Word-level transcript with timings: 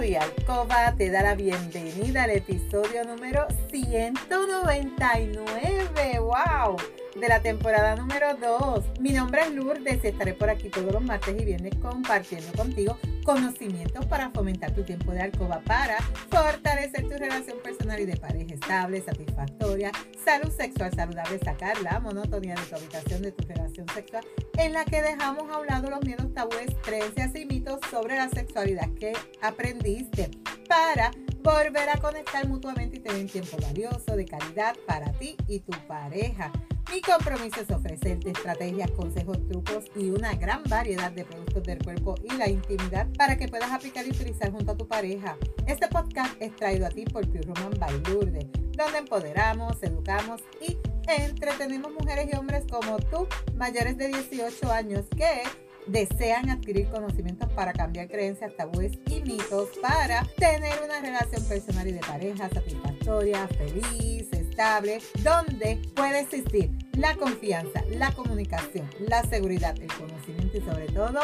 de 0.00 0.16
Alcoba 0.16 0.94
te 0.96 1.10
da 1.10 1.20
la 1.20 1.34
bienvenida 1.34 2.22
al 2.22 2.30
episodio 2.30 3.04
número 3.04 3.46
199. 3.70 6.20
¡Wow! 6.20 6.78
De 7.20 7.28
la 7.28 7.40
temporada 7.40 7.96
número 7.96 8.34
2. 8.34 8.98
Mi 9.00 9.12
nombre 9.12 9.42
es 9.42 9.52
Lourdes 9.52 10.02
y 10.02 10.06
estaré 10.06 10.32
por 10.32 10.48
aquí 10.48 10.70
todos 10.70 10.90
los 10.90 11.02
martes 11.02 11.38
y 11.38 11.44
viernes 11.44 11.74
compartiendo 11.76 12.50
contigo 12.52 12.96
conocimientos 13.24 14.06
para 14.06 14.30
fomentar 14.30 14.72
tu 14.72 14.82
tiempo 14.84 15.12
de 15.12 15.20
alcoba 15.20 15.60
para 15.66 15.98
fortalecer 16.30 17.02
tu 17.02 17.18
relación 17.18 17.58
personal 17.62 18.00
y 18.00 18.06
de 18.06 18.16
pareja 18.16 18.54
estable, 18.54 19.02
satisfactoria, 19.02 19.92
salud 20.24 20.50
sexual 20.50 20.94
saludable, 20.94 21.38
sacar 21.40 21.78
la 21.82 22.00
monotonía 22.00 22.54
de 22.54 22.62
tu 22.62 22.76
habitación 22.76 23.20
de 23.20 23.32
tu 23.32 23.46
relación 23.46 23.86
sexual 23.94 24.24
en 24.56 24.72
la 24.72 24.86
que 24.86 25.02
dejamos 25.02 25.50
a 25.50 25.58
un 25.58 25.66
lado 25.66 25.90
los 25.90 26.00
miedos, 26.00 26.32
tabúes, 26.32 26.74
creencias 26.82 27.36
y 27.36 27.44
mitos 27.44 27.80
sobre 27.90 28.16
la 28.16 28.30
sexualidad 28.30 28.88
que 28.98 29.12
aprendiste 29.42 30.30
para 30.68 31.10
volver 31.42 31.90
a 31.90 31.98
conectar 31.98 32.48
mutuamente 32.48 32.96
y 32.96 33.00
tener 33.00 33.26
tiempo 33.30 33.58
valioso 33.60 34.16
de 34.16 34.24
calidad 34.24 34.74
para 34.86 35.12
ti 35.12 35.36
y 35.48 35.60
tu 35.60 35.72
pareja. 35.86 36.50
Mi 36.90 37.00
compromiso 37.00 37.60
es 37.60 37.70
ofrecerte 37.70 38.30
estrategias, 38.30 38.90
consejos, 38.90 39.38
trucos 39.46 39.84
y 39.94 40.10
una 40.10 40.34
gran 40.34 40.64
variedad 40.64 41.12
de 41.12 41.24
productos 41.24 41.62
del 41.62 41.78
cuerpo 41.78 42.16
y 42.24 42.36
la 42.36 42.48
intimidad 42.48 43.06
para 43.16 43.36
que 43.36 43.46
puedas 43.46 43.70
aplicar 43.70 44.04
y 44.06 44.10
utilizar 44.10 44.50
junto 44.50 44.72
a 44.72 44.76
tu 44.76 44.88
pareja. 44.88 45.36
Este 45.68 45.86
podcast 45.86 46.34
es 46.40 46.54
traído 46.56 46.86
a 46.86 46.88
ti 46.88 47.04
por 47.04 47.24
Pure 47.28 47.42
Roman 47.42 47.78
by 47.78 48.02
Lourdes, 48.08 48.46
donde 48.76 48.98
empoderamos, 48.98 49.80
educamos 49.84 50.42
y 50.60 50.78
entretenemos 51.06 51.92
mujeres 51.92 52.28
y 52.32 52.36
hombres 52.36 52.64
como 52.68 52.98
tú, 52.98 53.28
mayores 53.54 53.96
de 53.96 54.08
18 54.08 54.72
años, 54.72 55.04
que 55.16 55.44
desean 55.86 56.50
adquirir 56.50 56.88
conocimientos 56.90 57.48
para 57.52 57.72
cambiar 57.72 58.08
creencias, 58.08 58.54
tabúes 58.56 58.92
y 59.06 59.20
mitos 59.22 59.68
para 59.80 60.24
tener 60.36 60.74
una 60.84 61.00
relación 61.00 61.44
personal 61.44 61.86
y 61.86 61.92
de 61.92 62.00
pareja 62.00 62.48
satisfactoria, 62.48 63.46
feliz, 63.48 64.28
estable, 64.32 65.00
donde 65.22 65.80
puede 65.94 66.20
existir 66.20 66.70
la 67.00 67.16
confianza, 67.16 67.82
la 67.88 68.12
comunicación, 68.12 68.88
la 69.00 69.24
seguridad, 69.24 69.74
el 69.80 69.92
conocimiento 69.94 70.58
y 70.58 70.60
sobre 70.60 70.86
todo 70.88 71.20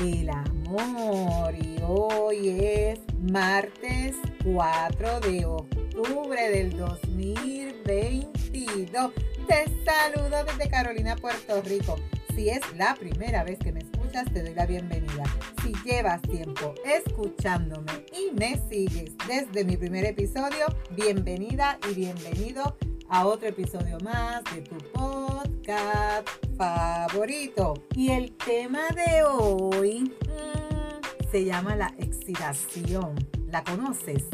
el 0.00 0.30
amor. 0.30 1.52
Y 1.56 1.78
hoy 1.84 2.60
es 2.60 3.00
martes 3.28 4.14
4 4.44 5.18
de 5.20 5.44
octubre 5.44 6.50
del 6.50 6.76
2022. 6.76 9.12
Te 9.48 9.64
saludo 9.84 10.44
desde 10.44 10.70
Carolina, 10.70 11.16
Puerto 11.16 11.60
Rico. 11.62 11.96
Si 12.36 12.48
es 12.48 12.60
la 12.76 12.94
primera 12.94 13.42
vez 13.42 13.58
que 13.58 13.72
me 13.72 13.80
escuchas, 13.80 14.32
te 14.32 14.44
doy 14.44 14.54
la 14.54 14.66
bienvenida. 14.66 15.24
Si 15.60 15.72
llevas 15.84 16.22
tiempo 16.22 16.72
escuchándome 16.84 18.06
y 18.12 18.30
me 18.38 18.60
sigues 18.68 19.10
desde 19.26 19.64
mi 19.64 19.76
primer 19.76 20.04
episodio, 20.04 20.66
bienvenida 20.94 21.80
y 21.90 21.94
bienvenido 21.94 22.76
a 23.08 23.26
otro 23.26 23.48
episodio 23.48 23.98
más 24.00 24.42
de 24.54 24.62
tu 24.62 24.76
podcast 24.92 26.28
favorito. 26.56 27.74
Y 27.94 28.10
el 28.10 28.32
tema 28.36 28.88
de 28.90 29.22
hoy 29.24 30.00
mm, 30.02 31.30
se 31.30 31.44
llama 31.44 31.76
la 31.76 31.94
excitación. 31.98 33.14
¿La 33.48 33.62
conoces? 33.62 34.24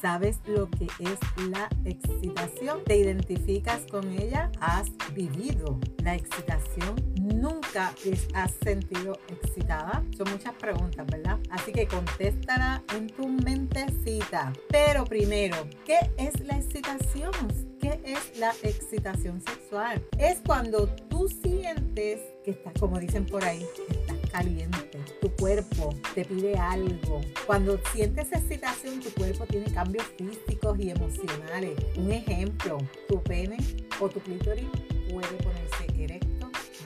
¿Sabes 0.00 0.40
lo 0.46 0.68
que 0.68 0.86
es 0.98 1.18
la 1.48 1.68
excitación? 1.84 2.82
¿Te 2.84 2.96
identificas 2.96 3.82
con 3.90 4.10
ella? 4.10 4.50
¿Has 4.60 4.90
vivido 5.14 5.78
la 6.02 6.16
excitación? 6.16 6.96
¿Nunca 7.34 7.94
has 8.34 8.52
sentido 8.62 9.18
excitada? 9.28 10.04
Son 10.16 10.30
muchas 10.30 10.54
preguntas, 10.54 11.06
¿verdad? 11.06 11.38
Así 11.50 11.72
que 11.72 11.86
contéstala 11.86 12.82
en 12.96 13.08
tu 13.08 13.28
mentecita. 13.28 14.52
Pero 14.68 15.04
primero, 15.04 15.56
¿qué 15.84 15.98
es 16.16 16.40
la 16.40 16.56
excitación? 16.58 17.32
¿Qué 17.80 18.00
es 18.04 18.38
la 18.38 18.52
excitación 18.62 19.42
sexual? 19.42 20.02
Es 20.18 20.40
cuando 20.46 20.86
tú 20.86 21.28
sientes 21.28 22.20
que 22.44 22.52
estás, 22.52 22.72
como 22.78 22.98
dicen 22.98 23.26
por 23.26 23.44
ahí, 23.44 23.66
estás 23.88 24.30
caliente, 24.30 25.00
tu 25.20 25.30
cuerpo 25.36 25.94
te 26.14 26.24
pide 26.24 26.56
algo. 26.56 27.20
Cuando 27.46 27.78
sientes 27.92 28.30
excitación, 28.32 29.00
tu 29.00 29.10
cuerpo 29.10 29.46
tiene 29.46 29.72
cambios 29.72 30.04
físicos 30.16 30.78
y 30.78 30.90
emocionales. 30.90 31.76
Un 31.96 32.12
ejemplo, 32.12 32.78
tu 33.08 33.22
pene 33.22 33.58
o 34.00 34.08
tu 34.08 34.20
clítoris 34.20 34.68
puede 35.10 35.36
ponerse 35.42 36.02
erecto, 36.02 36.31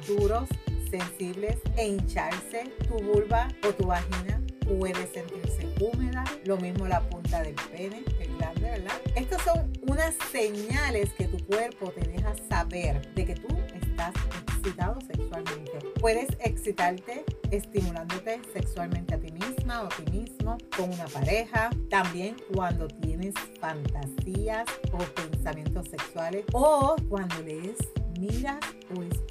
duros, 0.06 0.48
sensibles 0.90 1.56
e 1.76 1.88
hincharse. 1.88 2.64
Tu 2.88 2.94
vulva 3.02 3.48
o 3.66 3.72
tu 3.72 3.86
vagina 3.86 4.40
puede 4.66 5.06
sentirse 5.12 5.68
húmeda, 5.80 6.24
lo 6.44 6.56
mismo 6.56 6.86
la 6.86 7.00
punta 7.08 7.42
del 7.42 7.54
pene, 7.70 8.04
el 8.20 8.36
grande, 8.36 8.62
¿verdad? 8.62 9.00
Estas 9.14 9.42
son 9.42 9.72
unas 9.82 10.14
señales 10.32 11.12
que 11.12 11.26
tu 11.28 11.44
cuerpo 11.46 11.90
te 11.92 12.00
deja 12.08 12.34
saber 12.48 13.14
de 13.14 13.24
que 13.24 13.34
tú 13.34 13.48
estás 13.74 14.12
excitado 14.48 15.00
sexualmente. 15.00 15.78
Puedes 16.00 16.28
excitarte 16.40 17.24
estimulándote 17.50 18.40
sexualmente 18.52 19.14
a 19.14 19.20
ti 19.20 19.30
misma 19.32 19.82
o 19.82 19.86
a 19.86 19.88
ti 19.88 20.10
mismo 20.10 20.58
con 20.76 20.92
una 20.92 21.06
pareja. 21.06 21.70
También 21.88 22.36
cuando 22.52 22.88
tienes 22.88 23.34
fantasías 23.60 24.66
o 24.92 24.98
pensamientos 24.98 25.88
sexuales 25.88 26.44
o 26.52 26.96
cuando 27.08 27.40
lees, 27.42 27.76
miras 28.18 28.58
o 28.96 29.02
escuchas 29.02 29.25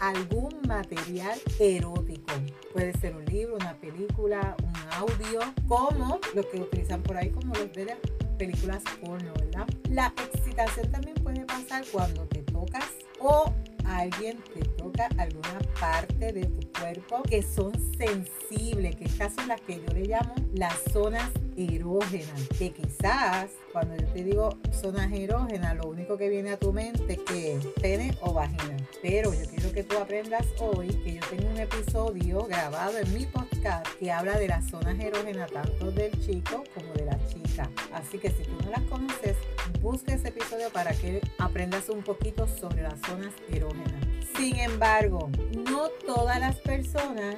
algún 0.00 0.60
material 0.66 1.38
erótico. 1.58 2.32
Puede 2.72 2.92
ser 2.98 3.16
un 3.16 3.24
libro, 3.26 3.56
una 3.56 3.74
película, 3.74 4.56
un 4.62 4.92
audio, 4.92 5.40
como 5.66 6.20
lo 6.34 6.48
que 6.48 6.60
utilizan 6.60 7.02
por 7.02 7.16
ahí 7.16 7.30
como 7.30 7.54
los 7.54 7.72
de 7.72 7.86
las 7.86 7.98
películas 8.38 8.82
porno, 9.04 9.32
¿verdad? 9.34 9.66
La 9.90 10.12
excitación 10.16 10.90
también 10.92 11.16
puede 11.16 11.44
pasar 11.44 11.84
cuando 11.90 12.26
te 12.26 12.42
tocas 12.42 12.88
o 13.20 13.52
alguien 13.84 14.38
te 14.54 14.60
toca 14.78 15.08
alguna 15.18 15.58
parte 15.78 16.32
de 16.32 16.46
tu 16.46 16.72
cuerpo 16.78 17.22
que 17.24 17.42
son 17.42 17.72
sensibles, 17.98 18.96
que 18.96 19.04
estas 19.04 19.34
son 19.34 19.48
las 19.48 19.60
que 19.60 19.82
yo 19.86 19.92
le 19.92 20.06
llamo 20.06 20.34
las 20.54 20.74
zonas 20.92 21.30
erógenas, 21.56 22.48
que 22.58 22.72
quizás 22.72 23.50
cuando 23.72 23.96
yo 23.96 24.06
te 24.08 24.24
digo 24.24 24.58
zonas 24.72 25.12
erógenas, 25.12 25.76
lo 25.76 25.90
único 25.90 26.16
que 26.16 26.28
viene 26.28 26.50
a 26.50 26.56
tu 26.56 26.72
mente 26.72 27.14
es 27.14 27.18
que 27.18 27.58
pene 27.80 28.16
o 28.20 28.32
vagina. 28.32 28.76
Pero 29.02 29.34
yo 29.34 29.48
quiero 29.50 29.72
que 29.72 29.82
tú 29.82 29.96
aprendas 29.98 30.46
hoy 30.60 30.88
que 30.88 31.14
yo 31.14 31.20
tengo 31.28 31.50
un 31.50 31.58
episodio 31.58 32.44
grabado 32.46 32.98
en 32.98 33.12
mi 33.12 33.26
podcast 33.26 33.86
que 33.98 34.10
habla 34.10 34.38
de 34.38 34.48
las 34.48 34.68
zonas 34.70 34.98
erógenas 34.98 35.50
tanto 35.50 35.90
del 35.90 36.12
chico 36.24 36.64
como 36.74 36.92
de 36.94 37.04
la 37.04 37.18
chica. 37.26 37.70
Así 37.92 38.18
que 38.18 38.30
si 38.30 38.44
tú 38.44 38.52
no 38.64 38.70
las 38.70 38.82
conoces, 38.82 39.36
busca 39.80 40.14
ese 40.14 40.28
episodio 40.28 40.70
para 40.70 40.92
que 40.92 41.20
aprendas 41.38 41.88
un 41.88 42.02
poquito 42.02 42.46
sobre 42.46 42.82
las 42.82 43.00
zonas 43.00 43.32
erógenas. 43.52 44.07
Sin 44.36 44.56
embargo, 44.56 45.30
no 45.70 45.88
todas 46.06 46.38
las 46.40 46.56
personas 46.56 47.36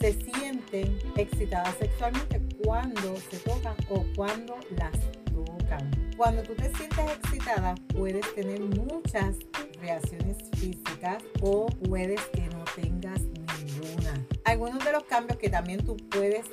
se 0.00 0.12
sienten 0.14 0.98
excitadas 1.16 1.76
sexualmente 1.78 2.42
cuando 2.64 3.16
se 3.30 3.38
tocan 3.38 3.74
o 3.90 4.04
cuando 4.16 4.56
las 4.76 4.92
tocan. 5.32 5.90
Cuando 6.16 6.42
tú 6.42 6.54
te 6.54 6.74
sientes 6.74 7.10
excitada, 7.12 7.74
puedes 7.94 8.34
tener 8.34 8.60
muchas 8.60 9.36
reacciones 9.80 10.38
físicas 10.58 11.22
o 11.40 11.66
puedes 11.66 12.20
que 12.32 12.42
no 12.48 12.64
tengas 12.74 13.20
ninguna. 13.20 14.26
Algunos 14.44 14.84
de 14.84 14.92
los 14.92 15.04
cambios 15.04 15.38
que 15.38 15.48
también 15.48 15.84
tú 15.84 15.96
puedes 16.10 16.46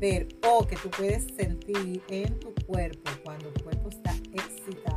ver 0.00 0.28
o 0.48 0.66
que 0.66 0.76
tú 0.76 0.90
puedes 0.90 1.26
sentir 1.36 2.02
en 2.08 2.38
tu 2.40 2.54
cuerpo 2.66 3.10
cuando 3.24 3.48
tu 3.50 3.64
cuerpo 3.64 3.88
está 3.88 4.12
excitado 4.32 4.91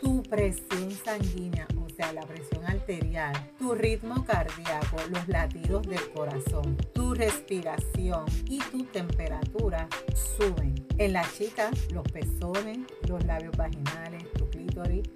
tu 0.00 0.22
presión 0.22 0.90
sanguínea, 0.90 1.66
o 1.82 1.88
sea, 1.88 2.12
la 2.12 2.22
presión 2.22 2.64
arterial, 2.66 3.32
tu 3.58 3.74
ritmo 3.74 4.24
cardíaco, 4.24 4.96
los 5.10 5.26
latidos 5.28 5.86
del 5.86 6.10
corazón, 6.10 6.76
tu 6.92 7.14
respiración 7.14 8.24
y 8.46 8.58
tu 8.70 8.84
temperatura 8.84 9.88
suben. 10.36 10.74
En 10.98 11.14
la 11.14 11.26
chica, 11.32 11.70
los 11.92 12.04
pezones, 12.12 12.78
los 13.08 13.24
labios 13.24 13.56
vaginales, 13.56 14.30
tu 14.34 14.48
clítoris 14.50 15.08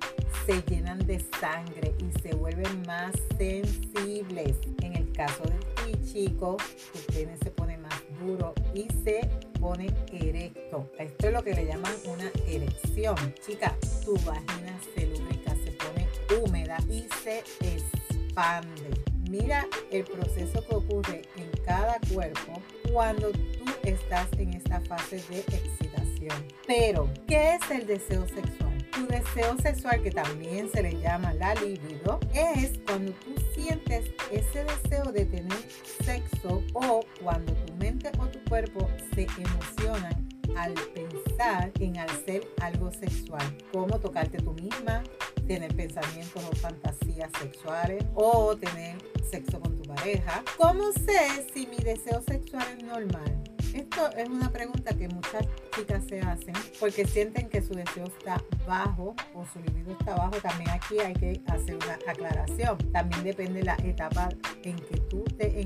se 0.46 0.62
llenan 0.62 0.98
de 1.06 1.20
sangre 1.40 1.94
y 1.98 2.20
se 2.20 2.34
vuelven 2.34 2.82
más 2.86 3.12
sensibles. 3.36 4.56
En 4.82 4.96
el 4.96 5.12
caso 5.12 5.42
de 5.44 5.92
ti, 5.92 6.12
chico, 6.12 6.56
tu 6.92 7.12
pene 7.12 7.36
se 7.38 7.50
pone 7.50 7.76
más 7.78 8.02
duro 8.20 8.54
y 8.74 8.88
se 9.04 9.28
pone 9.66 9.92
erecto. 10.12 10.88
Esto 10.96 11.26
es 11.26 11.32
lo 11.32 11.42
que 11.42 11.52
le 11.52 11.66
llaman 11.66 11.92
una 12.06 12.30
erección. 12.46 13.16
Chica, 13.44 13.76
tu 14.04 14.14
vagina 14.18 14.78
se 14.94 15.06
lubrica, 15.06 15.56
se 15.64 15.72
pone 15.72 16.08
húmeda 16.40 16.76
y 16.88 17.08
se 17.24 17.42
expande. 17.60 18.90
Mira 19.28 19.66
el 19.90 20.04
proceso 20.04 20.64
que 20.64 20.72
ocurre 20.72 21.22
en 21.36 21.50
cada 21.64 21.98
cuerpo 22.14 22.62
cuando 22.92 23.32
tú 23.32 23.64
estás 23.82 24.28
en 24.38 24.52
esta 24.52 24.80
fase 24.82 25.16
de 25.28 25.40
excitación. 25.40 26.46
Pero, 26.68 27.10
¿qué 27.26 27.56
es 27.56 27.70
el 27.72 27.88
deseo 27.88 28.24
sexual? 28.28 28.88
Tu 28.92 29.04
deseo 29.08 29.56
sexual, 29.60 30.00
que 30.00 30.12
también 30.12 30.70
se 30.70 30.80
le 30.80 30.96
llama 31.00 31.34
la 31.34 31.56
libido, 31.56 32.20
es 32.32 32.78
cuando 32.86 33.10
tú 33.12 33.34
sientes 33.52 34.12
ese 34.30 34.64
deseo 34.64 35.10
de 35.10 35.24
tener 35.24 35.58
sexo 36.04 36.62
o 36.72 37.00
cuando 37.20 37.52
sexual, 42.90 43.56
como 43.72 43.98
tocarte 43.98 44.38
tú 44.38 44.52
misma, 44.54 45.02
tener 45.46 45.74
pensamientos 45.74 46.42
o 46.44 46.56
fantasías 46.56 47.30
sexuales 47.40 48.04
o 48.14 48.56
tener 48.56 48.96
sexo 49.30 49.60
con 49.60 49.76
tu 49.76 49.82
pareja. 49.82 50.42
¿Cómo 50.56 50.92
sé 50.92 51.46
si 51.52 51.66
mi 51.66 51.76
deseo 51.78 52.22
sexual 52.26 52.66
es 52.76 52.84
normal? 52.84 53.44
Esto 53.76 54.08
es 54.16 54.26
una 54.30 54.50
pregunta 54.50 54.96
que 54.96 55.06
muchas 55.06 55.46
chicas 55.74 56.02
se 56.08 56.20
hacen 56.20 56.54
porque 56.80 57.06
sienten 57.06 57.46
que 57.50 57.60
su 57.60 57.74
deseo 57.74 58.06
está 58.06 58.42
bajo 58.66 59.14
o 59.34 59.44
su 59.52 59.60
libido 59.60 59.92
está 59.92 60.14
bajo. 60.14 60.36
También 60.40 60.70
aquí 60.70 60.98
hay 60.98 61.12
que 61.12 61.42
hacer 61.46 61.76
una 61.76 61.98
aclaración. 62.10 62.78
También 62.92 63.22
depende 63.22 63.58
de 63.58 63.64
la 63.66 63.76
etapa 63.84 64.30
en 64.62 64.76
que 64.76 64.96
tú 65.10 65.24
te 65.24 65.60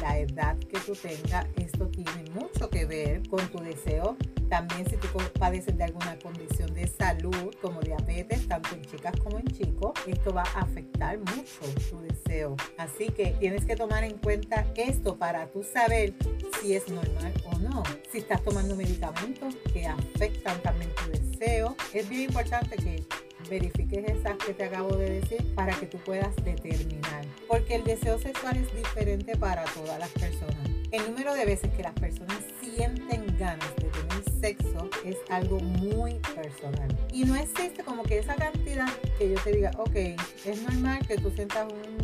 la 0.00 0.18
edad 0.18 0.56
que 0.58 0.78
tú 0.80 0.92
tengas. 0.94 1.46
Esto 1.56 1.88
tiene 1.88 2.24
mucho 2.32 2.68
que 2.70 2.84
ver 2.86 3.28
con 3.28 3.46
tu 3.48 3.58
deseo 3.58 4.16
también 4.48 4.88
si 4.88 4.96
tú 4.96 5.08
padeces 5.38 5.76
de 5.76 5.84
alguna 5.84 6.18
condición 6.18 6.72
de 6.74 6.86
salud 6.86 7.54
como 7.60 7.80
diabetes, 7.80 8.46
tanto 8.46 8.74
en 8.74 8.82
chicas 8.82 9.14
como 9.22 9.38
en 9.38 9.46
chicos, 9.48 9.92
esto 10.06 10.32
va 10.32 10.42
a 10.54 10.60
afectar 10.60 11.18
mucho 11.18 11.60
tu 11.90 12.00
deseo. 12.00 12.54
Así 12.78 13.08
que 13.08 13.34
tienes 13.40 13.64
que 13.64 13.74
tomar 13.74 14.04
en 14.04 14.18
cuenta 14.18 14.66
esto 14.76 15.16
para 15.16 15.46
tú 15.48 15.64
saber 15.64 16.14
si 16.60 16.74
es 16.74 16.88
normal 16.88 17.32
o 17.46 17.58
no. 17.58 17.82
Si 18.12 18.18
estás 18.18 18.42
tomando 18.44 18.76
medicamentos 18.76 19.56
que 19.72 19.86
afectan 19.86 20.60
también 20.62 20.90
tu 20.94 21.10
deseo, 21.10 21.76
es 21.92 22.08
bien 22.08 22.22
importante 22.22 22.76
que 22.76 23.02
verifiques 23.48 24.04
esas 24.10 24.36
que 24.38 24.54
te 24.54 24.64
acabo 24.64 24.96
de 24.96 25.20
decir 25.20 25.54
para 25.54 25.74
que 25.74 25.86
tú 25.86 25.98
puedas 25.98 26.34
determinar. 26.44 27.24
Porque 27.48 27.76
el 27.76 27.84
deseo 27.84 28.18
sexual 28.18 28.56
es 28.56 28.74
diferente 28.74 29.36
para 29.36 29.64
todas 29.64 29.98
las 29.98 30.10
personas. 30.10 30.68
El 30.90 31.06
número 31.06 31.34
de 31.34 31.44
veces 31.44 31.72
que 31.74 31.82
las 31.82 31.94
personas 31.94 32.38
sienten 32.60 33.36
ganas 33.38 33.74
de 33.76 33.88
tener 33.88 34.40
sexo 34.40 34.88
es 35.04 35.16
algo 35.28 35.58
muy 35.58 36.14
personal. 36.34 36.96
Y 37.12 37.24
no 37.24 37.34
existe 37.36 37.82
como 37.82 38.02
que 38.04 38.18
esa 38.18 38.34
cantidad 38.36 38.88
que 39.18 39.30
yo 39.30 39.40
te 39.42 39.52
diga, 39.52 39.70
ok, 39.78 39.96
es 40.44 40.62
normal 40.62 41.04
que 41.06 41.16
tú 41.16 41.30
sientas 41.30 41.66
un 41.72 42.03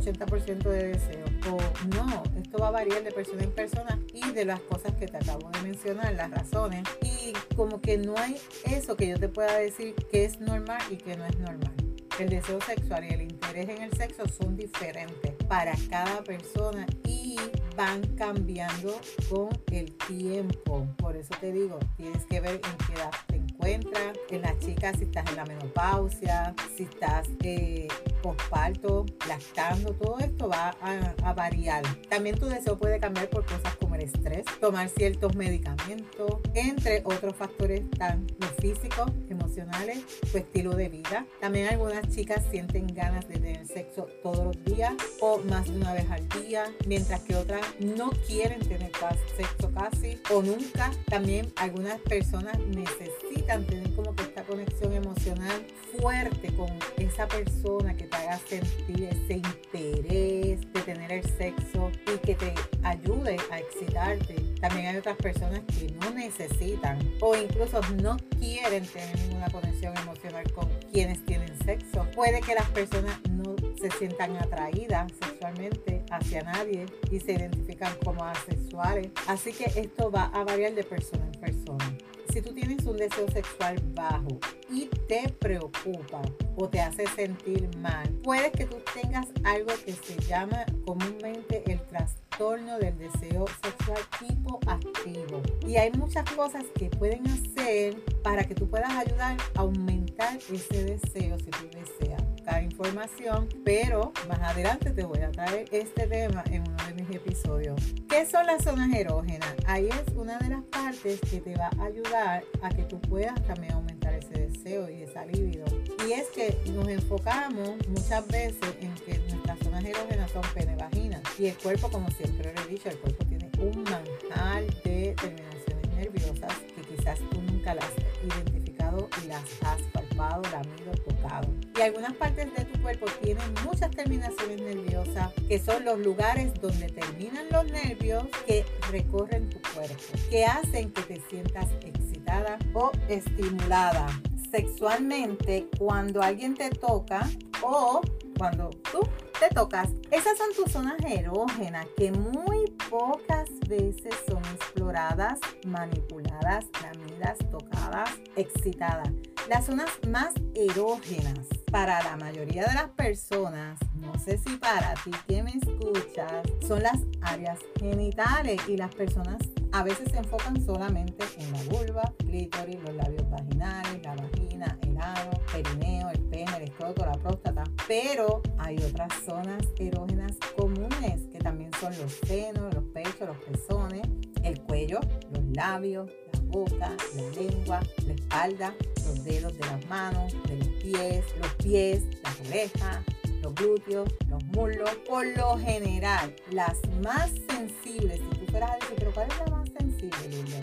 80% 0.00 0.62
de 0.68 0.88
deseo. 0.88 1.24
O 1.50 1.58
no, 1.94 2.22
esto 2.40 2.58
va 2.58 2.68
a 2.68 2.70
variar 2.70 3.02
de 3.02 3.12
persona 3.12 3.42
en 3.42 3.52
persona 3.52 3.98
y 4.12 4.30
de 4.32 4.44
las 4.44 4.60
cosas 4.60 4.92
que 4.94 5.06
te 5.06 5.16
acabo 5.16 5.50
de 5.50 5.62
mencionar, 5.62 6.14
las 6.14 6.30
razones. 6.30 6.84
Y 7.02 7.32
como 7.54 7.80
que 7.80 7.98
no 7.98 8.16
hay 8.16 8.36
eso 8.64 8.96
que 8.96 9.08
yo 9.08 9.18
te 9.18 9.28
pueda 9.28 9.56
decir 9.58 9.94
que 10.10 10.24
es 10.24 10.40
normal 10.40 10.80
y 10.90 10.96
que 10.96 11.16
no 11.16 11.26
es 11.26 11.38
normal. 11.38 11.72
El 12.18 12.28
deseo 12.28 12.60
sexual 12.60 13.04
y 13.04 13.14
el 13.14 13.22
interés 13.22 13.68
en 13.70 13.82
el 13.82 13.92
sexo 13.96 14.28
son 14.28 14.56
diferentes 14.56 15.32
para 15.48 15.74
cada 15.88 16.22
persona 16.22 16.86
y 17.06 17.36
van 17.76 18.02
cambiando 18.16 19.00
con 19.30 19.48
el 19.72 19.96
tiempo. 20.06 20.86
Por 20.98 21.16
eso 21.16 21.34
te 21.40 21.50
digo, 21.50 21.78
tienes 21.96 22.24
que 22.26 22.40
ver 22.40 22.56
en 22.56 22.86
qué 22.86 22.92
edad 22.92 23.10
te 23.26 23.39
encuentras. 23.60 24.16
En 24.30 24.42
las 24.42 24.58
chicas, 24.58 24.96
si 24.98 25.04
estás 25.04 25.28
en 25.30 25.36
la 25.36 25.44
menopausia, 25.44 26.54
si 26.76 26.84
estás 26.84 27.28
eh, 27.42 27.88
posparto, 28.22 29.06
lactando, 29.28 29.92
todo 29.94 30.18
esto 30.18 30.48
va 30.48 30.74
a, 30.80 31.32
variar. 31.32 31.82
También 32.08 32.38
tu 32.38 32.46
deseo 32.46 32.76
puede 32.76 32.98
cambiar 32.98 33.28
por 33.28 33.44
cosas 33.44 33.74
como 33.76 33.94
el 33.94 34.02
estrés, 34.02 34.44
tomar 34.60 34.88
ciertos 34.88 35.34
medicamentos, 35.36 36.38
entre 36.54 37.02
otros 37.04 37.36
factores 37.36 37.88
tan 37.90 38.26
físicos, 38.60 39.10
emocionales, 39.50 40.04
tu 40.30 40.38
estilo 40.38 40.74
de 40.74 40.88
vida. 40.88 41.26
También 41.40 41.68
algunas 41.68 42.08
chicas 42.08 42.44
sienten 42.50 42.86
ganas 42.94 43.26
de 43.28 43.34
tener 43.34 43.66
sexo 43.66 44.06
todos 44.22 44.44
los 44.44 44.64
días 44.64 44.94
o 45.20 45.38
más 45.38 45.66
de 45.66 45.76
una 45.76 45.92
vez 45.92 46.08
al 46.10 46.28
día, 46.28 46.72
mientras 46.86 47.20
que 47.20 47.34
otras 47.34 47.62
no 47.80 48.10
quieren 48.26 48.60
tener 48.60 48.92
sexo 49.36 49.72
casi 49.74 50.20
o 50.30 50.42
nunca. 50.42 50.90
También 51.06 51.52
algunas 51.56 52.00
personas 52.02 52.58
necesitan 52.60 53.64
tener 53.66 53.92
como 53.94 54.14
que 54.14 54.22
esta 54.22 54.44
conexión 54.44 54.92
emocional 54.92 55.66
fuerte 55.98 56.54
con 56.54 56.70
esa 56.96 57.26
persona 57.26 57.96
que 57.96 58.04
te 58.04 58.16
haga 58.16 58.38
sentir 58.38 59.04
ese 59.04 59.34
interés 59.34 60.60
de 60.72 60.80
tener 60.84 61.12
el 61.12 61.24
sexo 61.36 61.90
y 62.06 62.18
que 62.18 62.34
te 62.34 62.54
ayude 62.82 63.36
a 63.50 63.58
excitarte. 63.58 64.49
También 64.60 64.86
hay 64.86 64.96
otras 64.96 65.16
personas 65.16 65.60
que 65.78 65.90
no 66.00 66.10
necesitan 66.10 66.98
o 67.20 67.34
incluso 67.34 67.80
no 68.02 68.16
quieren 68.38 68.86
tener 68.86 69.18
ninguna 69.20 69.48
conexión 69.50 69.96
emocional 69.96 70.50
con 70.52 70.68
quienes 70.92 71.24
tienen 71.24 71.50
sexo. 71.64 72.06
Puede 72.14 72.40
que 72.40 72.54
las 72.54 72.68
personas 72.70 73.18
no 73.30 73.56
se 73.80 73.90
sientan 73.92 74.36
atraídas 74.36 75.10
sexualmente 75.22 76.04
hacia 76.10 76.42
nadie 76.42 76.86
y 77.10 77.20
se 77.20 77.32
identifican 77.32 77.94
como 78.04 78.24
asexuales. 78.24 79.10
Así 79.26 79.52
que 79.52 79.64
esto 79.80 80.10
va 80.10 80.24
a 80.34 80.44
variar 80.44 80.74
de 80.74 80.84
persona 80.84 81.24
en 81.24 81.40
persona. 81.40 81.96
Si 82.32 82.42
tú 82.42 82.52
tienes 82.54 82.84
un 82.84 82.96
deseo 82.96 83.28
sexual 83.30 83.76
bajo 83.94 84.38
y 84.70 84.86
te 85.08 85.28
preocupa 85.30 86.22
o 86.56 86.68
te 86.68 86.80
hace 86.80 87.06
sentir 87.08 87.68
mal, 87.78 88.08
puede 88.22 88.52
que 88.52 88.66
tú 88.66 88.76
tengas 88.94 89.26
algo 89.42 89.72
que 89.84 89.92
se 89.92 90.16
llama 90.28 90.64
comúnmente 90.84 91.64
el 91.66 91.80
trastorno 91.86 92.19
del 92.40 92.96
deseo 92.96 93.44
sexual 93.62 94.00
tipo 94.18 94.58
activo. 94.66 95.42
Y 95.66 95.76
hay 95.76 95.92
muchas 95.92 96.24
cosas 96.30 96.64
que 96.74 96.86
pueden 96.86 97.26
hacer 97.26 98.02
para 98.22 98.44
que 98.44 98.54
tú 98.54 98.66
puedas 98.66 98.90
ayudar 98.92 99.36
a 99.56 99.60
aumentar 99.60 100.38
ese 100.50 100.84
deseo 100.84 101.38
si 101.38 101.50
tú 101.50 101.68
deseas 101.74 102.22
información, 102.62 103.48
pero 103.64 104.12
más 104.28 104.40
adelante 104.40 104.90
te 104.90 105.04
voy 105.04 105.20
a 105.20 105.30
traer 105.30 105.66
este 105.70 106.06
tema 106.06 106.42
en 106.50 106.62
uno 106.62 106.76
de 106.86 106.94
mis 106.94 107.14
episodios. 107.14 107.80
¿Qué 108.08 108.26
son 108.26 108.46
las 108.46 108.64
zonas 108.64 108.92
erógenas? 108.94 109.54
Ahí 109.66 109.88
es 109.88 110.14
una 110.14 110.38
de 110.38 110.48
las 110.48 110.62
partes 110.64 111.20
que 111.30 111.40
te 111.40 111.56
va 111.56 111.70
a 111.78 111.84
ayudar 111.84 112.42
a 112.62 112.68
que 112.70 112.82
tú 112.84 113.00
puedas 113.00 113.34
también 113.46 113.72
aumentar 113.72 113.89
ese 114.30 114.46
deseo 114.46 114.90
y 114.90 115.02
esa 115.02 115.24
libido. 115.26 115.64
Y 116.06 116.12
es 116.12 116.28
que 116.28 116.56
nos 116.72 116.88
enfocamos 116.88 117.76
muchas 117.88 118.26
veces 118.28 118.74
en 118.80 118.94
que 118.94 119.18
nuestras 119.30 119.58
zonas 119.60 119.84
erógenas 119.84 120.30
son 120.30 120.42
pene, 120.54 120.76
vagina. 120.76 121.20
Y 121.38 121.46
el 121.46 121.56
cuerpo, 121.56 121.90
como 121.90 122.10
siempre 122.10 122.52
lo 122.52 122.62
he 122.62 122.66
dicho, 122.68 122.88
el 122.88 122.98
cuerpo 122.98 123.24
tiene 123.26 123.50
un 123.58 123.82
manjar 123.84 124.64
de 124.84 125.14
terminaciones 125.20 125.94
nerviosas 125.96 126.52
que 126.74 126.82
quizás 126.82 127.18
tú 127.30 127.42
nunca 127.42 127.74
las 127.74 127.84
has 127.84 128.24
identificado 128.24 129.08
y 129.22 129.28
las 129.28 129.44
has 129.62 129.82
lamido, 130.20 130.92
tocado. 131.06 131.48
Y 131.76 131.80
algunas 131.80 132.12
partes 132.14 132.52
de 132.54 132.64
tu 132.64 132.82
cuerpo 132.82 133.06
tienen 133.22 133.44
muchas 133.64 133.90
terminaciones 133.90 134.60
nerviosas, 134.60 135.32
que 135.48 135.58
son 135.58 135.84
los 135.84 135.98
lugares 135.98 136.52
donde 136.60 136.88
terminan 136.88 137.46
los 137.50 137.64
nervios 137.70 138.26
que 138.46 138.64
recorren 138.90 139.48
tu 139.48 139.60
cuerpo, 139.74 139.94
que 140.28 140.44
hacen 140.44 140.92
que 140.92 141.02
te 141.02 141.20
sientas 141.28 141.68
excitada 141.82 142.58
o 142.74 142.92
estimulada 143.08 144.06
sexualmente 144.50 145.68
cuando 145.78 146.22
alguien 146.22 146.54
te 146.54 146.70
toca 146.70 147.28
o 147.62 148.00
cuando 148.36 148.70
tú 148.90 149.00
te 149.38 149.48
tocas. 149.54 149.88
Esas 150.10 150.36
son 150.36 150.48
tus 150.54 150.72
zonas 150.72 150.96
erógenas 151.06 151.86
que 151.96 152.10
muy 152.10 152.66
pocas 152.90 153.48
veces 153.68 154.14
son 154.28 154.42
exploradas, 154.54 155.38
manipuladas, 155.66 156.66
lamidas, 156.82 157.38
tocadas, 157.50 158.10
excitadas. 158.36 159.10
Las 159.50 159.66
zonas 159.66 159.90
más 160.08 160.32
erógenas 160.54 161.40
para 161.72 162.00
la 162.04 162.16
mayoría 162.16 162.66
de 162.66 162.72
las 162.72 162.88
personas, 162.90 163.80
no 163.96 164.16
sé 164.16 164.38
si 164.38 164.56
para 164.58 164.94
ti 165.02 165.10
que 165.26 165.42
me 165.42 165.50
escuchas, 165.50 166.46
son 166.68 166.84
las 166.84 167.00
áreas 167.20 167.58
genitales 167.76 168.60
y 168.68 168.76
las 168.76 168.94
personas 168.94 169.38
a 169.72 169.82
veces 169.82 170.12
se 170.12 170.18
enfocan 170.18 170.64
solamente 170.64 171.24
en 171.36 171.50
la 171.50 171.62
vulva, 171.64 172.14
clítoris, 172.18 172.80
los 172.80 172.94
labios 172.94 173.28
vaginales, 173.28 174.00
la 174.04 174.14
vagina, 174.14 174.78
el 174.82 174.96
ano, 174.96 175.30
perineo, 175.52 176.10
el 176.10 176.20
pene, 176.26 176.56
el 176.56 176.62
escroto, 176.62 177.04
la 177.04 177.18
próstata. 177.18 177.64
Pero 177.88 178.42
hay 178.56 178.76
otras 178.76 179.12
zonas 179.26 179.64
erógenas 179.80 180.36
comunes 180.56 181.22
que 181.32 181.38
también 181.40 181.72
son 181.80 181.92
los 181.98 182.12
senos, 182.24 182.72
los 182.72 182.84
pechos, 182.94 183.26
los 183.26 183.38
pezones, 183.38 184.02
el 184.44 184.60
cuello, 184.60 185.00
los 185.32 185.42
labios, 185.56 186.08
la 186.29 186.29
boca, 186.50 186.96
la 187.16 187.22
lengua, 187.40 187.80
la 188.06 188.12
espalda, 188.12 188.74
los 189.06 189.24
dedos 189.24 189.56
de 189.56 189.66
las 189.66 189.86
manos, 189.86 190.34
de 190.48 190.56
los 190.56 190.68
pies, 190.82 191.24
los 191.40 191.54
pies, 191.54 192.02
las 192.22 192.40
orejas, 192.48 192.98
los 193.42 193.54
glúteos, 193.54 194.08
los 194.28 194.44
muslos. 194.46 194.90
Por 195.08 195.26
lo 195.36 195.58
general, 195.58 196.34
las 196.50 196.78
más 197.02 197.30
sensibles, 197.48 198.20
si 198.20 198.38
tú 198.38 198.46
fueras 198.50 198.70
a 198.70 198.74
decir, 198.74 198.94
pero 198.98 199.12
¿cuál 199.12 199.28
es 199.30 199.38
la 199.38 199.56
más 199.56 199.68
sensible, 199.78 200.60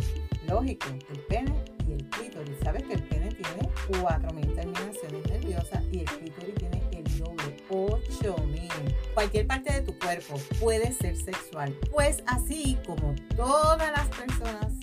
Lógico, 0.48 0.88
el 1.12 1.20
pene 1.26 1.54
y 1.88 1.94
el 1.94 2.10
clítoris. 2.10 2.56
Sabes 2.64 2.84
que 2.84 2.94
el 2.94 3.04
pene 3.04 3.30
tiene 3.34 3.70
4.000 3.90 4.56
terminaciones 4.56 5.30
nerviosas 5.30 5.84
y 5.92 6.00
el 6.00 6.06
clítoris 6.06 6.56
tiene 6.56 6.82
el 6.94 7.18
doble, 7.18 7.58
8.000. 7.70 8.96
Cualquier 9.14 9.48
parte 9.48 9.74
de 9.74 9.82
tu 9.82 9.98
cuerpo 10.00 10.36
puede 10.60 10.94
ser 10.94 11.18
sexual. 11.18 11.78
Pues 11.92 12.24
así 12.28 12.78
como 12.86 13.14
todas 13.36 13.92
las 13.92 14.08
personas 14.08 14.77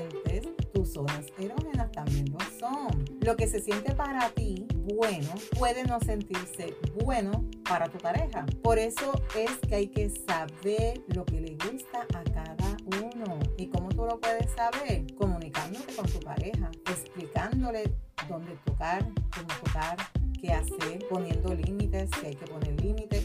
son 0.00 0.08
diferentes, 0.08 0.72
tus 0.72 0.92
zonas 0.92 1.26
erógenas 1.38 1.90
también 1.92 2.26
lo 2.30 2.38
son. 2.58 3.04
Lo 3.20 3.36
que 3.36 3.46
se 3.46 3.60
siente 3.60 3.94
para 3.94 4.28
ti 4.30 4.66
bueno, 4.94 5.28
puede 5.58 5.84
no 5.84 5.98
sentirse 6.00 6.76
bueno 7.02 7.44
para 7.68 7.88
tu 7.88 7.98
pareja. 7.98 8.46
Por 8.62 8.78
eso 8.78 9.12
es 9.36 9.50
que 9.68 9.74
hay 9.74 9.88
que 9.88 10.10
saber 10.10 11.02
lo 11.08 11.24
que 11.24 11.40
le 11.40 11.56
gusta 11.56 12.06
a 12.14 12.22
cada 12.24 12.76
uno. 13.02 13.38
¿Y 13.56 13.66
cómo 13.66 13.88
tú 13.88 14.04
lo 14.06 14.20
puedes 14.20 14.50
saber? 14.52 15.06
Comunicándote 15.14 15.94
con 15.94 16.06
tu 16.06 16.20
pareja, 16.20 16.70
explicándole 16.90 17.84
dónde 18.28 18.56
tocar, 18.64 19.02
cómo 19.34 19.48
tocar, 19.64 19.96
qué 20.40 20.52
hacer, 20.52 21.06
poniendo 21.08 21.54
límites, 21.54 22.10
si 22.20 22.26
hay 22.26 22.34
que 22.34 22.46
poner 22.46 22.80
límites, 22.80 23.15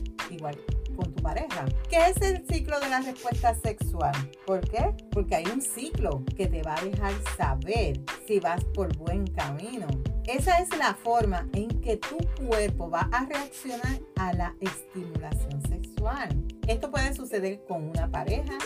igual 0.42 0.58
con 0.96 1.14
tu 1.14 1.24
pareja. 1.24 1.66
¿Qué 1.88 1.98
es 2.10 2.22
el 2.22 2.46
ciclo 2.48 2.80
de 2.80 2.90
la 2.90 3.00
respuesta 3.00 3.54
sexual? 3.56 4.12
¿Por 4.46 4.62
qué? 4.62 4.94
Porque 5.12 5.36
hay 5.36 5.46
un 5.46 5.62
ciclo 5.62 6.24
que 6.36 6.48
te 6.48 6.64
va 6.64 6.76
a 6.76 6.84
dejar 6.84 7.14
saber 7.38 8.02
si 8.28 8.40
vas 8.40 8.64
por 8.74 8.96
buen 8.98 9.28
camino. 9.28 9.88
Esa 10.26 10.60
es 10.60 10.76
la 10.78 10.96
forma 10.96 11.48
en 11.54 11.70
que 11.82 11.98
tu 11.98 12.18
cuerpo 12.46 12.90
va 12.90 13.08
a 13.12 13.26
reaccionar 13.26 14.00
a 14.18 14.34
la 14.34 14.56
estimulación 14.60 15.62
sexual. 15.70 16.30
Esto 16.68 16.90
puede 16.90 17.14
suceder 17.14 17.64
con 17.68 17.90
una 17.90 18.10
pareja, 18.10 18.58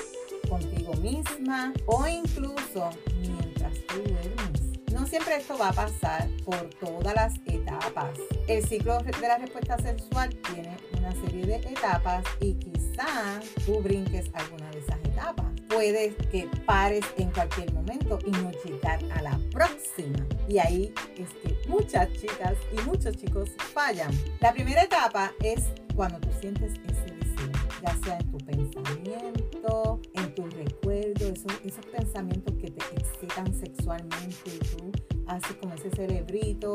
contigo 0.49 0.93
misma 0.95 1.73
o 1.87 2.07
incluso 2.07 2.89
mientras 3.19 3.73
tú 3.87 4.01
duermes. 4.01 4.75
No 4.93 5.05
siempre 5.05 5.35
esto 5.35 5.57
va 5.57 5.69
a 5.69 5.73
pasar 5.73 6.29
por 6.45 6.69
todas 6.75 7.13
las 7.15 7.33
etapas. 7.45 8.17
El 8.47 8.65
ciclo 8.65 8.99
de 8.99 9.11
la 9.19 9.37
respuesta 9.37 9.77
sexual 9.77 10.29
tiene 10.53 10.77
una 11.05 11.21
serie 11.21 11.45
de 11.45 11.55
etapas 11.55 12.23
y 12.39 12.53
quizá 12.55 13.39
tú 13.65 13.79
brinques 13.79 14.29
alguna 14.33 14.69
de 14.71 14.79
esas 14.79 14.97
etapas. 15.03 15.45
Puede 15.69 16.15
que 16.31 16.49
pares 16.65 17.05
en 17.17 17.29
cualquier 17.31 17.71
momento 17.73 18.17
y 18.25 18.31
no 18.31 18.51
llegar 18.63 18.99
a 19.11 19.21
la 19.21 19.37
próxima. 19.51 20.25
Y 20.47 20.57
ahí 20.57 20.93
es 21.17 21.29
que 21.43 21.55
muchas 21.67 22.11
chicas 22.13 22.53
y 22.71 22.81
muchos 22.81 23.17
chicos 23.17 23.49
fallan. 23.73 24.11
La 24.39 24.53
primera 24.53 24.83
etapa 24.83 25.31
es 25.41 25.65
cuando 25.95 26.19
tú 26.19 26.29
sientes 26.39 26.71
ese 26.71 27.15
deseo, 27.15 27.51
ya 27.81 27.95
sea 28.03 28.17
en 28.17 28.31
tu 28.31 28.37
pensamiento, 28.37 29.99
en 30.13 30.35
tu 30.35 30.45
recuerdo, 30.49 31.27
esos, 31.27 31.53
esos 31.63 31.85
pensamientos 31.85 32.55
que 32.55 32.71
te 32.71 32.83
excitan 32.95 33.53
sexualmente 33.53 34.55
y 34.55 34.59
tú 34.59 34.91
haces 35.27 35.55
como 35.57 35.73
ese 35.75 35.89
cerebrito. 35.91 36.73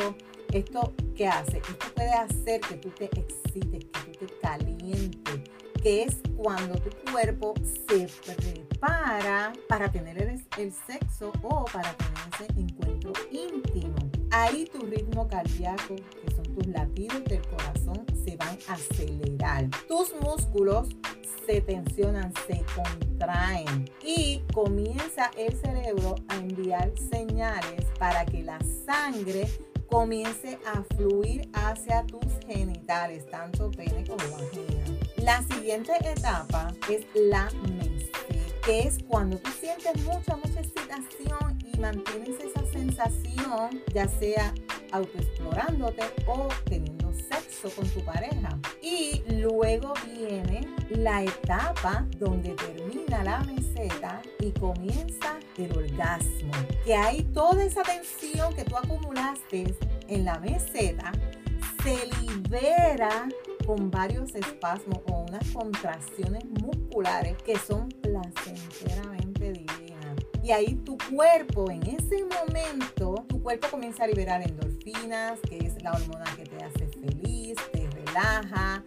¿Esto 0.52 0.92
qué 1.14 1.28
hace? 1.28 1.58
Esto 1.58 1.94
puede 1.94 2.12
hacer 2.12 2.60
que 2.60 2.76
tú 2.76 2.90
te 2.90 3.04
excites, 3.04 3.87
tú 4.40 4.47
te 4.49 4.49
calientes, 4.49 5.40
que 5.82 6.02
es 6.04 6.16
cuando 6.37 6.78
tu 6.78 6.90
cuerpo 7.11 7.54
se 7.88 8.09
prepara 8.25 9.52
para 9.68 9.90
tener 9.90 10.18
el, 10.18 10.47
el 10.59 10.73
sexo 10.73 11.32
o 11.42 11.64
para 11.66 11.94
tener 11.94 12.12
ese 12.35 12.61
encuentro 12.61 13.12
íntimo. 13.30 13.97
Ahí 14.30 14.64
tu 14.66 14.80
ritmo 14.87 15.26
cardíaco, 15.28 15.97
que 15.97 16.35
son 16.35 16.44
tus 16.54 16.66
latidos 16.66 17.25
del 17.25 17.42
corazón, 17.49 18.04
se 18.25 18.37
van 18.37 18.59
a 18.68 18.75
acelerar. 18.75 19.68
Tus 19.88 20.14
músculos 20.20 20.88
se 21.47 21.61
tensionan, 21.62 22.32
se 22.47 22.62
contraen 22.75 23.90
y 24.04 24.42
comienza 24.52 25.30
el 25.37 25.56
cerebro 25.56 26.14
a 26.28 26.37
enviar 26.37 26.92
señales 27.11 27.87
para 27.99 28.25
que 28.25 28.42
la 28.42 28.59
sangre 28.87 29.49
comience 29.90 30.59
a 30.66 30.82
fluir 30.94 31.50
hacia 31.52 32.04
tus 32.06 32.32
genitales, 32.47 33.26
tanto 33.30 33.70
pene 33.70 34.04
como 34.06 34.23
vagina. 34.30 34.85
La 35.18 35.42
siguiente 35.42 35.92
etapa 36.04 36.73
es 36.88 37.04
la 37.14 37.49
meseta, 37.68 38.18
que 38.64 38.82
es 38.82 38.99
cuando 39.09 39.37
tú 39.38 39.50
sientes 39.50 40.02
mucha, 40.04 40.37
mucha 40.37 40.61
excitación 40.61 41.59
y 41.64 41.78
mantienes 41.78 42.37
esa 42.40 42.64
sensación, 42.73 43.82
ya 43.92 44.09
sea 44.09 44.54
autoexplorándote 44.92 46.02
o 46.26 46.49
teniendo 46.64 47.12
sexo 47.12 47.70
con 47.76 47.88
tu 47.90 48.00
pareja. 48.04 48.59
Y 48.82 49.23
luego 49.35 49.92
viene 50.06 50.66
la 50.90 51.25
etapa 51.25 52.06
donde 52.18 52.50
termina 52.50 53.25
la 53.25 53.40
meseta 53.40 54.23
y 54.38 54.52
comienza 54.52 55.38
el 55.64 55.76
orgasmo. 55.76 56.52
Que 56.85 56.95
hay 56.95 57.23
toda 57.25 57.64
esa 57.64 57.83
tensión 57.83 58.55
que 58.55 58.64
tú 58.64 58.76
acumulaste 58.76 59.75
en 60.09 60.25
la 60.25 60.38
meseta 60.38 61.12
se 61.83 62.11
libera 62.21 63.29
con 63.67 63.90
varios 63.90 64.35
espasmos 64.35 64.99
o 65.07 65.25
unas 65.29 65.49
contracciones 65.50 66.45
musculares 66.45 67.37
que 67.43 67.57
son 67.57 67.88
placenteramente 67.88 69.52
divinas. 69.52 70.17
Y 70.43 70.52
ahí 70.52 70.75
tu 70.75 70.99
cuerpo, 71.14 71.71
en 71.71 71.83
ese 71.87 72.25
momento, 72.25 73.25
tu 73.29 73.43
cuerpo 73.43 73.69
comienza 73.71 74.05
a 74.05 74.07
liberar 74.07 74.43
endorfinas, 74.43 75.38
que 75.49 75.59
es 75.59 75.83
la 75.83 75.93
hormona 75.93 76.25
que 76.37 76.45
te 76.45 76.62
hace 76.64 76.88
feliz, 76.88 77.57
te 77.73 77.79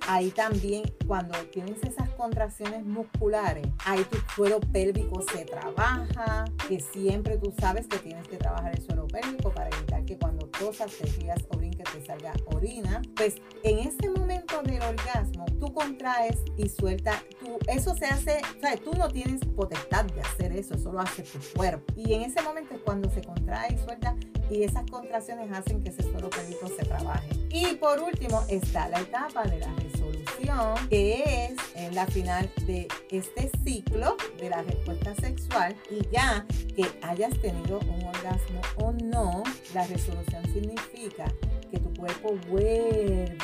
Ahí 0.08 0.30
también, 0.32 0.84
cuando 1.08 1.38
tienes 1.52 1.82
esas 1.84 2.10
contracciones 2.12 2.86
musculares, 2.86 3.66
ahí 3.86 4.04
tu 4.04 4.18
suelo 4.36 4.60
pélvico 4.60 5.22
se 5.22 5.46
trabaja, 5.46 6.46
que 6.68 6.80
siempre 6.80 7.38
tú 7.38 7.54
sabes 7.60 7.88
que 7.88 7.98
tienes 7.98 8.28
que 8.28 8.38
trabajar 8.38 8.76
el 8.76 8.82
suelo 8.84 9.08
pélvico 9.08 9.52
para 9.52 9.70
evitar 9.76 10.06
que 10.06 10.18
cuando 10.18 10.48
tosas, 10.48 10.92
te 10.92 11.06
rías 11.20 11.40
o 11.50 11.58
brinques 11.58 11.92
te 11.92 12.06
salga 12.06 12.34
orina. 12.46 13.02
Pues 13.16 13.36
en 13.64 13.80
ese 13.80 14.10
momento 14.10 14.62
del 14.62 14.82
orgasmo, 14.82 15.46
tú 15.60 15.74
contraes 15.74 16.38
y 16.58 16.70
sueltas. 16.70 17.24
Tú, 17.40 17.58
eso 17.68 17.96
se 17.96 18.06
hace, 18.06 18.42
o 18.58 18.60
sea, 18.60 18.78
tú 18.78 18.94
no 18.94 19.08
tienes 19.08 19.42
potestad 19.56 20.06
de 20.06 20.22
hacer 20.22 20.52
eso, 20.52 20.76
eso 20.76 20.92
lo 20.92 21.00
hace 21.00 21.24
tu 21.24 21.40
cuerpo. 21.56 21.94
Y 21.96 22.14
en 22.14 22.22
ese 22.22 22.42
momento 22.42 22.76
es 22.76 22.82
cuando 22.82 23.10
se 23.10 23.22
contrae 23.22 23.74
y 23.74 23.78
suelta 23.78 24.16
y 24.50 24.64
esas 24.64 24.90
contracciones 24.90 25.52
hacen 25.52 25.84
que 25.84 25.90
ese 25.90 26.04
suelo 26.04 26.30
pélvico 26.30 26.68
se 26.68 26.86
trabaje. 26.86 27.30
Y 27.50 27.76
por 27.76 28.00
último 28.00 28.44
está 28.50 28.90
la 28.90 29.02
etapa 29.02 29.44
de 29.44 29.60
la 29.60 29.74
resolución, 29.76 30.90
que 30.90 31.46
es 31.46 31.54
en 31.76 31.96
la 31.96 32.06
final 32.08 32.50
de 32.66 32.88
este 33.10 33.52
ciclo 33.64 34.18
de 34.40 34.50
la 34.50 34.62
respuesta 34.64 35.16
sexual 35.16 35.76
y 35.90 36.02
ya 36.12 36.46
que 36.76 36.86
hayas 37.02 37.40
tenido 37.40 37.80
un 37.80 38.04
orgasmo 38.06 38.62
o 38.78 38.92
no, 38.92 39.44
la 39.74 39.86
resolución 39.88 40.44
significa 40.54 41.32
que 41.72 41.80
tu 41.80 41.94
cuerpo 41.94 42.36
vuelve 42.50 43.38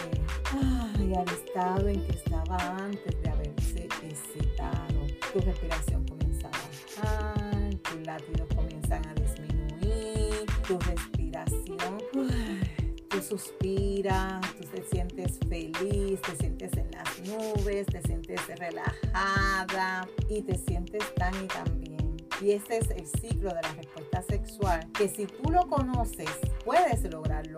ay, 0.51 1.13
al 1.15 1.27
estado 1.29 1.88
en 1.88 2.06
que 2.06 2.12
estaba 2.12 2.58
antes 2.77 3.22
de 3.22 3.29
haberse 3.29 3.88
excitado. 4.03 5.08
Tu 5.34 5.39
respiración 5.39 6.06
comienza 6.08 6.48
a 6.48 6.51
bajar, 7.01 7.70
a 8.08 8.18
disminuir, 8.18 8.49
tu 10.70 10.78
respiración, 10.82 11.98
tú 13.10 13.22
suspiras, 13.28 14.40
tú 14.56 14.68
te 14.68 14.84
sientes 14.84 15.40
feliz, 15.50 16.22
te 16.22 16.36
sientes 16.36 16.72
en 16.78 16.92
las 16.92 17.20
nubes, 17.28 17.88
te 17.88 18.04
sientes 18.04 18.40
relajada 18.56 20.08
y 20.30 20.44
te 20.44 20.56
sientes 20.60 21.04
tan 21.16 21.34
y 21.44 21.48
tan 21.48 21.82
bien. 21.82 22.18
Y 22.40 22.52
ese 22.52 22.78
es 22.78 22.92
el 22.92 23.08
ciclo 23.08 23.50
de 23.50 23.64
la 23.64 23.74
respuesta 23.74 24.22
sexual, 24.22 24.88
que 24.92 25.10
si 25.10 25.26
tú 25.26 25.50
lo 25.50 25.68
conoces, 25.68 26.30
puedes 26.64 27.04
lograrlo 27.12 27.58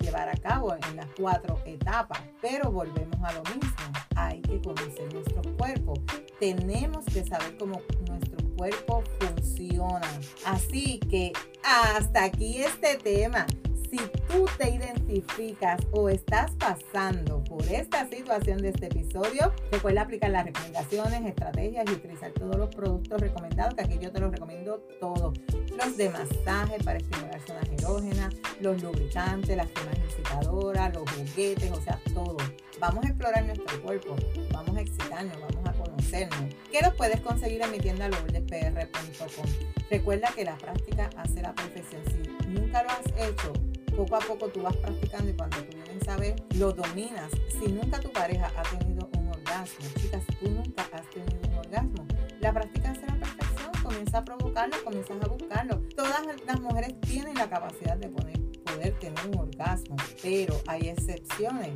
llevar 0.00 0.28
a 0.28 0.36
cabo 0.36 0.76
en 0.88 0.96
las 0.96 1.08
cuatro 1.18 1.58
etapas. 1.66 2.20
Pero 2.40 2.70
volvemos 2.70 3.18
a 3.24 3.32
lo 3.32 3.42
mismo, 3.42 3.92
hay 4.14 4.40
que 4.40 4.62
conocer 4.62 5.12
nuestro 5.12 5.42
cuerpo. 5.56 5.94
Tenemos 6.38 7.04
que 7.06 7.24
saber 7.24 7.56
cómo 7.58 7.82
nuestro 8.06 8.41
cuerpo 8.62 9.02
funciona. 9.18 10.08
Así 10.44 11.00
que 11.10 11.32
hasta 11.64 12.22
aquí 12.22 12.62
este 12.62 12.96
tema 12.96 13.44
si 13.90 13.98
tú 14.26 14.46
te 14.56 14.70
identificas 14.70 15.78
o 15.90 16.08
estás 16.08 16.52
pasando 16.52 17.44
por 17.44 17.62
esta 17.66 18.08
situación 18.08 18.62
de 18.62 18.70
este 18.70 18.86
episodio, 18.86 19.52
recuerda 19.70 20.02
aplicar 20.02 20.30
las 20.30 20.46
recomendaciones, 20.46 21.26
estrategias 21.26 21.84
y 21.86 21.92
utilizar 21.92 22.30
todos 22.30 22.56
los 22.56 22.74
productos 22.74 23.20
recomendados, 23.20 23.74
que 23.74 23.82
aquí 23.82 23.98
yo 24.00 24.10
te 24.10 24.20
los 24.20 24.32
recomiendo 24.32 24.78
todos. 24.98 25.38
Los 25.76 25.96
de 25.98 26.08
masaje 26.08 26.78
para 26.82 26.98
estimular 27.00 27.38
zonas 27.46 27.68
erógenas, 27.68 28.34
los 28.60 28.82
lubricantes, 28.82 29.54
las 29.54 29.68
cremas 29.68 29.98
incitadoras, 29.98 30.94
los 30.94 31.10
juguetes, 31.10 31.70
o 31.70 31.82
sea, 31.82 32.00
todo. 32.14 32.38
Vamos 32.80 33.04
a 33.04 33.08
explorar 33.08 33.44
nuestro 33.44 33.82
cuerpo, 33.82 34.16
vamos 34.52 34.74
a 34.74 34.80
excitarnos, 34.80 35.38
vamos 35.38 35.68
a 35.68 35.72
¿Qué 36.12 36.82
los 36.82 36.94
puedes 36.94 37.22
conseguir 37.22 37.62
en 37.62 37.70
mi 37.70 37.78
tienda 37.78 38.06
lourdespr.com? 38.06 39.46
Recuerda 39.90 40.28
que 40.34 40.44
la 40.44 40.58
práctica 40.58 41.08
hace 41.16 41.40
la 41.40 41.54
perfección. 41.54 42.02
Si 42.06 42.48
nunca 42.48 42.82
lo 42.82 42.90
has 42.90 43.06
hecho, 43.16 43.54
poco 43.96 44.16
a 44.16 44.18
poco 44.18 44.48
tú 44.48 44.60
vas 44.60 44.76
practicando 44.76 45.30
y 45.30 45.32
cuando 45.32 45.56
tú 45.56 45.74
vienes 45.84 46.06
a 46.08 46.16
ver, 46.18 46.36
lo 46.56 46.70
dominas. 46.72 47.30
Si 47.48 47.72
nunca 47.72 47.98
tu 47.98 48.12
pareja 48.12 48.52
ha 48.54 48.62
tenido 48.76 49.08
un 49.16 49.28
orgasmo, 49.28 49.86
chicas, 49.98 50.22
tú 50.38 50.50
nunca 50.50 50.86
has 50.92 51.08
tenido 51.08 51.48
un 51.48 51.54
orgasmo, 51.54 52.06
la 52.40 52.52
práctica 52.52 52.90
hace 52.90 53.06
la 53.06 53.14
perfección, 53.14 53.70
comienza 53.82 54.18
a 54.18 54.24
provocarlo, 54.24 54.84
comienzas 54.84 55.16
a 55.22 55.28
buscarlo. 55.28 55.78
Todas 55.96 56.26
las 56.46 56.60
mujeres 56.60 57.00
tienen 57.00 57.34
la 57.36 57.48
capacidad 57.48 57.96
de 57.96 58.10
poder 58.10 58.92
tener 58.98 59.26
un 59.28 59.38
orgasmo, 59.38 59.96
pero 60.20 60.60
hay 60.66 60.88
excepciones 60.88 61.72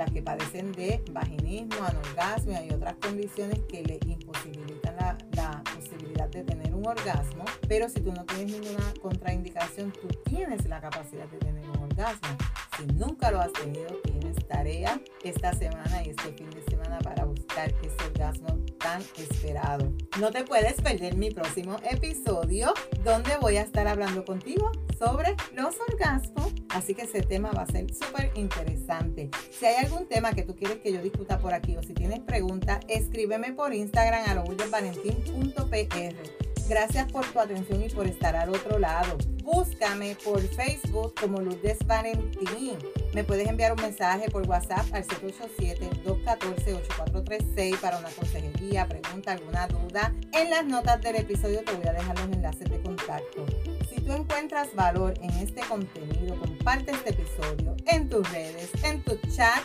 las 0.00 0.10
que 0.10 0.22
padecen 0.22 0.72
de 0.72 1.02
vaginismo, 1.12 1.84
anorgasmo 1.84 2.58
y 2.66 2.72
otras 2.72 2.94
condiciones 2.94 3.60
que 3.68 3.82
le 3.82 4.00
imposibilitan 4.06 4.96
la, 4.96 5.62
posibilidad 5.74 6.26
de 6.28 6.42
tener 6.42 6.74
un 6.74 6.86
orgasmo. 6.86 7.44
Pero 7.68 7.86
si 7.90 8.00
tú 8.00 8.10
no 8.10 8.24
tienes 8.24 8.58
ninguna 8.58 8.94
contraindicación, 9.02 9.92
tú 9.92 10.08
tienes 10.24 10.66
la 10.66 10.80
capacidad 10.80 11.26
de 11.26 11.36
tener 11.36 11.68
un 11.68 11.76
orgasmo. 11.82 12.30
Si 12.78 12.86
nunca 12.94 13.30
lo 13.30 13.40
has 13.40 13.52
tenido, 13.52 13.88
tienes 14.04 14.36
tarea 14.46 14.98
esta 15.22 15.52
semana 15.52 16.02
y 16.02 16.10
este 16.10 16.32
fin 16.32 16.48
de 16.48 16.62
semana 16.62 16.79
para 16.98 17.24
buscar 17.24 17.72
ese 17.82 17.96
orgasmo 18.06 18.58
tan 18.78 19.02
esperado. 19.16 19.92
No 20.18 20.30
te 20.30 20.44
puedes 20.44 20.80
perder 20.80 21.16
mi 21.16 21.30
próximo 21.30 21.76
episodio 21.90 22.72
donde 23.04 23.36
voy 23.40 23.56
a 23.56 23.62
estar 23.62 23.88
hablando 23.88 24.24
contigo 24.24 24.70
sobre 24.98 25.36
los 25.54 25.76
orgasmos. 25.88 26.52
Así 26.70 26.94
que 26.94 27.02
ese 27.02 27.22
tema 27.22 27.52
va 27.52 27.62
a 27.62 27.66
ser 27.66 27.92
súper 27.94 28.32
interesante. 28.34 29.30
Si 29.50 29.66
hay 29.66 29.84
algún 29.84 30.08
tema 30.08 30.32
que 30.32 30.42
tú 30.42 30.56
quieres 30.56 30.78
que 30.78 30.92
yo 30.92 31.02
discuta 31.02 31.38
por 31.38 31.54
aquí 31.54 31.76
o 31.76 31.82
si 31.82 31.94
tienes 31.94 32.20
preguntas, 32.20 32.80
escríbeme 32.88 33.52
por 33.52 33.74
Instagram 33.74 34.28
a 34.28 34.34
lourdelvalentín.pr. 34.34 36.49
Gracias 36.70 37.10
por 37.10 37.26
tu 37.26 37.40
atención 37.40 37.82
y 37.82 37.88
por 37.88 38.06
estar 38.06 38.36
al 38.36 38.50
otro 38.50 38.78
lado. 38.78 39.18
Búscame 39.42 40.16
por 40.24 40.40
Facebook 40.40 41.14
como 41.20 41.40
Lourdes 41.40 41.84
Valentín. 41.84 42.78
Me 43.12 43.24
puedes 43.24 43.48
enviar 43.48 43.72
un 43.72 43.82
mensaje 43.82 44.30
por 44.30 44.48
WhatsApp 44.48 44.86
al 44.92 45.04
787-214-8436 45.08 47.76
para 47.80 47.98
una 47.98 48.08
consejería, 48.10 48.86
pregunta, 48.86 49.32
alguna 49.32 49.66
duda. 49.66 50.14
En 50.32 50.50
las 50.50 50.64
notas 50.64 51.00
del 51.00 51.16
episodio 51.16 51.64
te 51.64 51.72
voy 51.72 51.88
a 51.88 51.92
dejar 51.92 52.16
los 52.20 52.28
enlaces 52.28 52.70
de 52.70 52.80
contacto. 52.82 53.44
Si 53.92 54.00
tú 54.00 54.12
encuentras 54.12 54.72
valor 54.76 55.14
en 55.22 55.30
este 55.30 55.62
contenido, 55.62 56.38
comparte 56.38 56.92
este 56.92 57.10
episodio 57.10 57.74
en 57.86 58.08
tus 58.08 58.30
redes, 58.30 58.70
en 58.84 59.02
tu 59.02 59.16
chat 59.34 59.64